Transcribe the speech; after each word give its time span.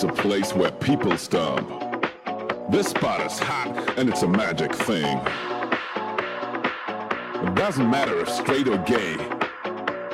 It's 0.00 0.04
a 0.04 0.22
place 0.22 0.54
where 0.54 0.70
people 0.70 1.16
stop. 1.16 1.58
This 2.70 2.90
spot 2.90 3.20
is 3.26 3.36
hot 3.40 3.98
and 3.98 4.08
it's 4.08 4.22
a 4.22 4.28
magic 4.28 4.72
thing. 4.72 5.18
It 7.44 7.54
doesn't 7.56 7.90
matter 7.90 8.20
if 8.20 8.28
straight 8.28 8.68
or 8.68 8.78
gay. 8.78 9.16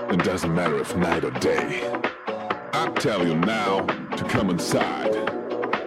It 0.08 0.24
doesn't 0.24 0.54
matter 0.54 0.78
if 0.78 0.96
night 0.96 1.22
or 1.22 1.32
day. 1.32 1.86
I 2.72 2.90
tell 2.98 3.28
you 3.28 3.34
now 3.34 3.82
to 4.16 4.24
come 4.24 4.48
inside. 4.48 5.12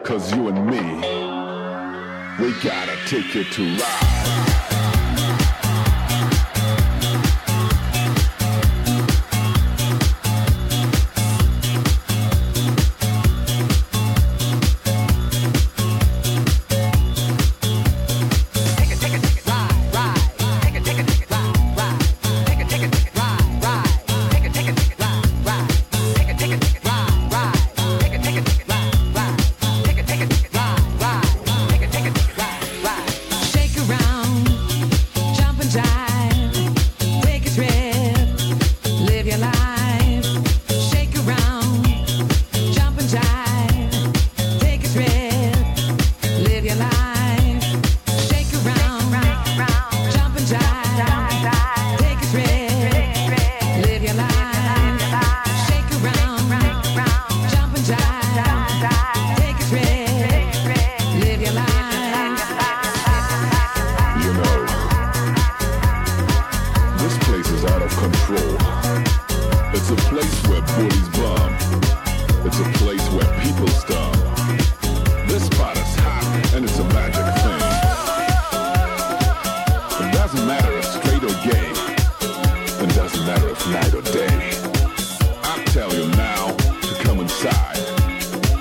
Cause 0.04 0.32
you 0.32 0.50
and 0.50 0.64
me, 0.68 0.84
we 2.40 2.54
gotta 2.62 2.96
take 3.08 3.36
it 3.36 3.52
to 3.54 3.64
ride. 3.78 4.67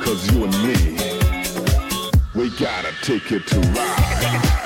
Cause 0.06 0.30
you 0.30 0.44
and 0.44 0.52
me, 0.62 0.96
we 2.36 2.48
gotta 2.50 2.94
take 3.02 3.32
it 3.32 3.44
to 3.48 3.58
ride. 3.58 4.65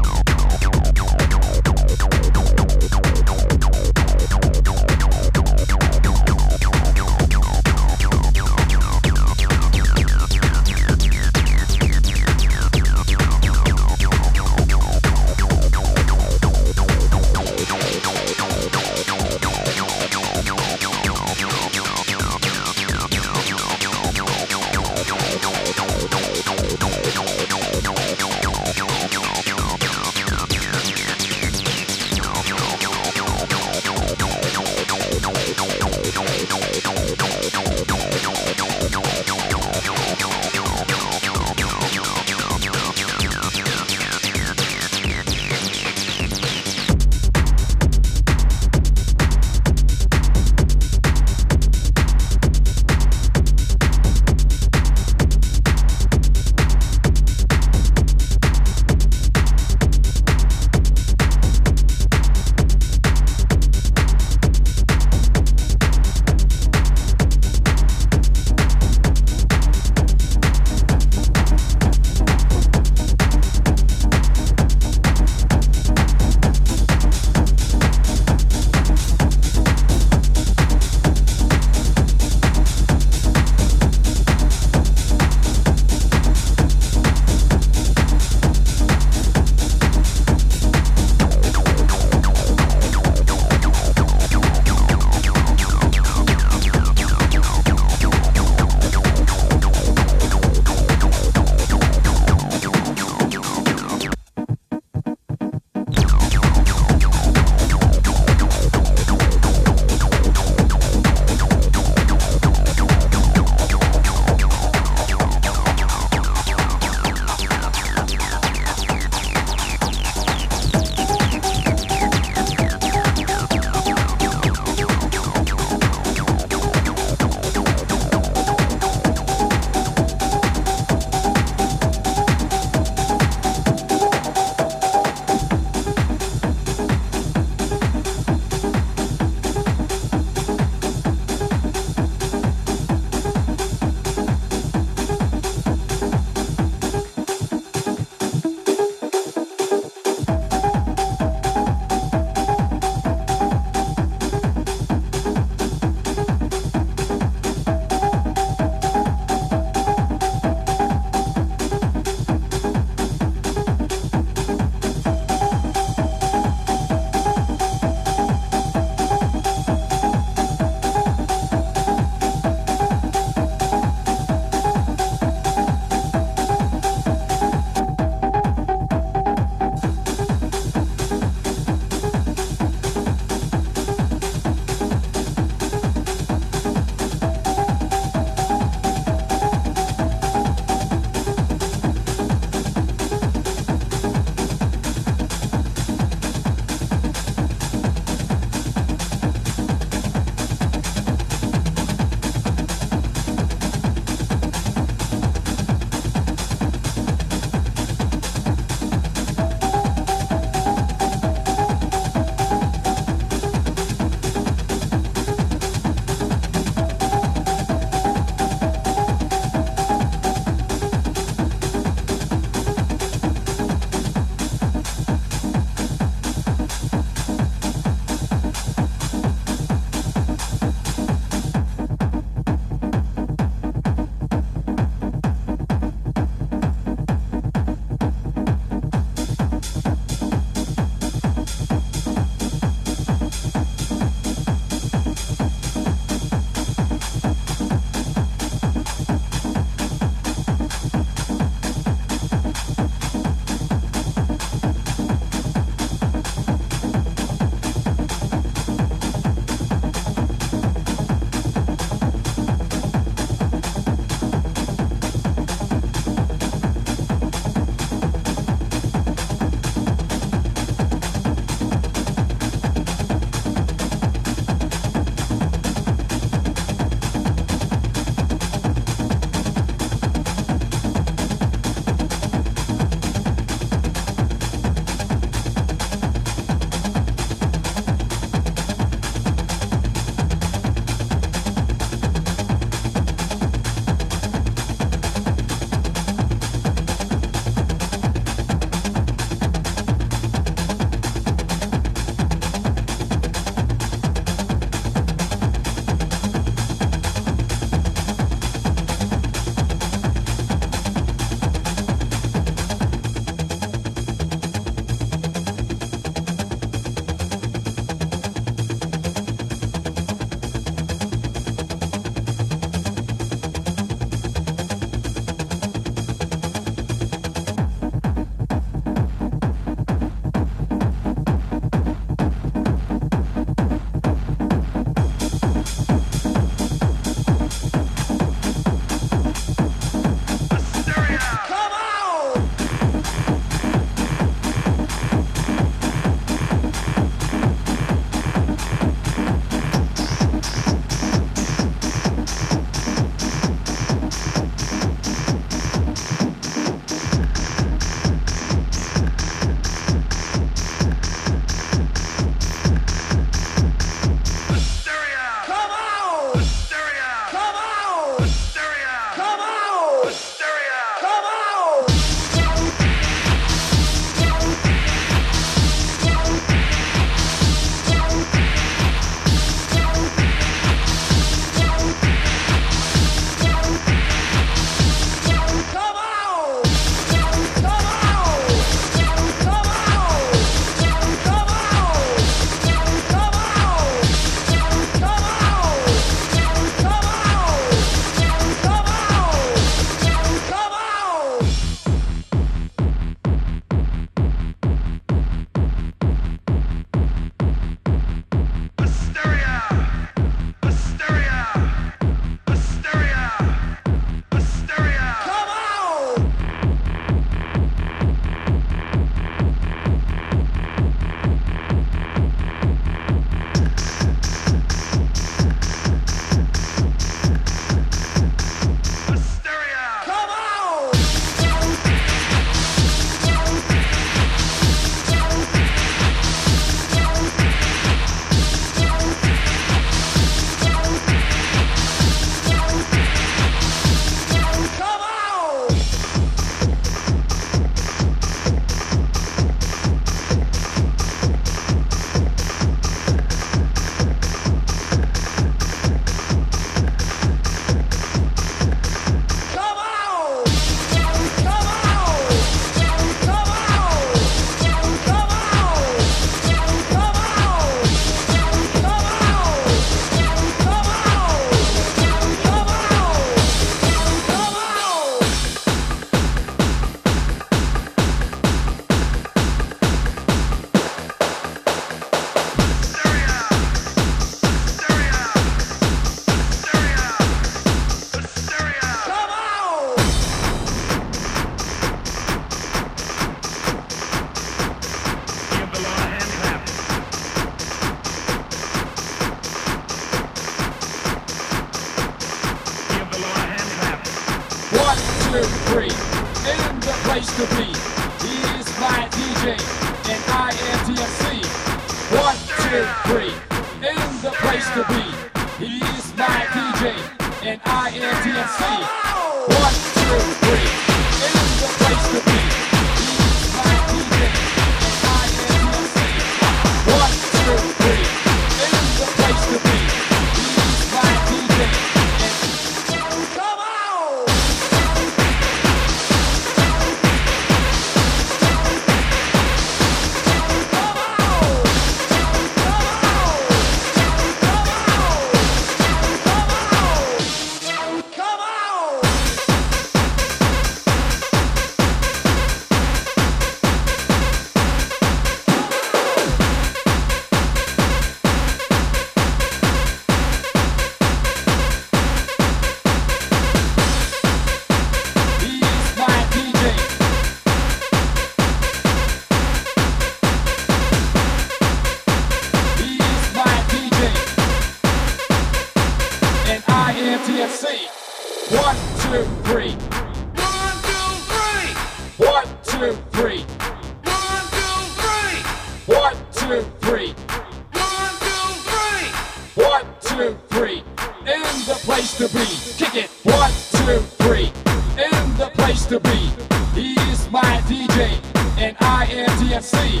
three, 590.32 590.78
in 591.26 591.42
the 591.66 591.78
place 591.84 592.16
to 592.16 592.28
be. 592.28 592.46
Kick 592.78 592.94
it, 592.94 593.10
one, 593.24 593.50
two, 593.72 594.00
three, 594.24 594.52
in 594.96 595.36
the 595.36 595.50
place 595.54 595.84
to 595.86 596.00
be. 596.00 596.30
He 596.74 596.94
is 597.10 597.30
my 597.30 597.60
DJ, 597.66 598.18
and 598.58 598.76
I 598.80 599.04
am 599.06 599.28
DMC. 599.38 600.00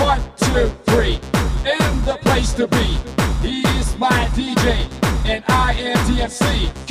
One, 0.00 0.20
two, 0.36 0.68
three, 0.90 1.14
in 1.64 2.04
the 2.04 2.18
place 2.22 2.52
to 2.54 2.66
be. 2.66 2.98
He 3.46 3.60
is 3.78 3.96
my 3.98 4.28
DJ, 4.34 4.88
and 5.24 5.44
I 5.48 5.72
am 5.74 5.96
DMC. 6.08 6.83